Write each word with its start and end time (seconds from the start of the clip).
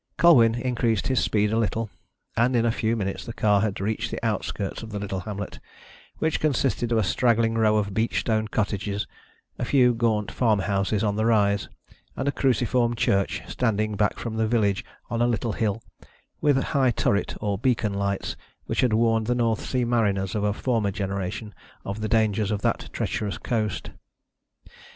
Colwyn 0.17 0.55
increased 0.55 1.09
his 1.09 1.19
speed 1.19 1.51
a 1.53 1.59
little, 1.59 1.91
and 2.35 2.55
in 2.55 2.65
a 2.65 2.71
few 2.71 2.95
minutes 2.95 3.23
the 3.23 3.33
car 3.33 3.61
had 3.61 3.79
reached 3.79 4.09
the 4.09 4.17
outskirts 4.25 4.81
of 4.81 4.89
the 4.89 4.97
little 4.97 5.19
hamlet, 5.19 5.59
which 6.17 6.39
consisted 6.39 6.91
of 6.91 6.97
a 6.97 7.03
straggling 7.03 7.53
row 7.53 7.77
of 7.77 7.93
beach 7.93 8.19
stone 8.21 8.47
cottages, 8.47 9.05
a 9.59 9.63
few 9.63 9.93
gaunt 9.93 10.31
farm 10.31 10.57
houses 10.61 11.03
on 11.03 11.17
the 11.17 11.25
rise, 11.27 11.69
and 12.17 12.27
a 12.27 12.31
cruciform 12.31 12.95
church 12.95 13.43
standing 13.47 13.95
back 13.95 14.17
from 14.17 14.37
the 14.37 14.47
village 14.47 14.83
on 15.11 15.21
a 15.21 15.27
little 15.27 15.51
hill, 15.51 15.83
with 16.41 16.57
high 16.57 16.89
turret 16.89 17.37
or 17.39 17.59
beacon 17.59 17.93
lights 17.93 18.35
which 18.65 18.81
had 18.81 18.93
warned 18.93 19.27
the 19.27 19.35
North 19.35 19.63
Sea 19.63 19.85
mariners 19.85 20.33
of 20.33 20.43
a 20.43 20.51
former 20.51 20.89
generation 20.89 21.53
of 21.85 22.01
the 22.01 22.09
dangers 22.09 22.49
of 22.49 22.63
that 22.63 22.89
treacherous 22.91 23.37
coast. 23.37 23.91